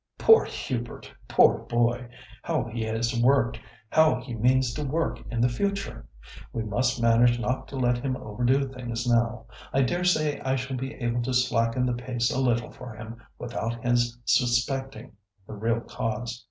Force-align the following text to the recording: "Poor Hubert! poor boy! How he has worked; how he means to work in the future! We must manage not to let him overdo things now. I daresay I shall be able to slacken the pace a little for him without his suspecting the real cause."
"Poor 0.17 0.45
Hubert! 0.45 1.13
poor 1.27 1.59
boy! 1.59 2.09
How 2.41 2.63
he 2.63 2.81
has 2.85 3.15
worked; 3.21 3.59
how 3.91 4.19
he 4.19 4.33
means 4.33 4.73
to 4.73 4.83
work 4.83 5.19
in 5.29 5.41
the 5.41 5.47
future! 5.47 6.07
We 6.51 6.63
must 6.63 6.99
manage 6.99 7.39
not 7.39 7.67
to 7.67 7.75
let 7.75 7.99
him 7.99 8.17
overdo 8.17 8.67
things 8.67 9.05
now. 9.07 9.45
I 9.71 9.83
daresay 9.83 10.39
I 10.39 10.55
shall 10.55 10.75
be 10.77 10.95
able 10.95 11.21
to 11.21 11.35
slacken 11.35 11.85
the 11.85 11.93
pace 11.93 12.31
a 12.31 12.39
little 12.41 12.71
for 12.71 12.95
him 12.95 13.17
without 13.37 13.85
his 13.85 14.17
suspecting 14.25 15.11
the 15.45 15.53
real 15.53 15.81
cause." 15.81 16.39